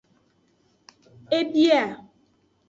E 1.37 1.39
bia. 1.51 1.83